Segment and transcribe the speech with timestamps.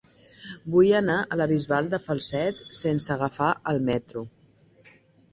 [0.75, 4.25] Vull anar a la Bisbal de Falset sense agafar el metro.